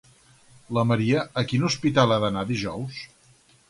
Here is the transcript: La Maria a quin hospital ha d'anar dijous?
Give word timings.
La 0.77 0.85
Maria 0.93 1.27
a 1.43 1.45
quin 1.53 1.69
hospital 1.71 2.17
ha 2.17 2.21
d'anar 2.27 2.49
dijous? 2.57 3.09